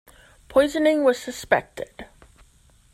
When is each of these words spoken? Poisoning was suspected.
Poisoning 0.49 1.03
was 1.03 1.19
suspected. 1.19 2.05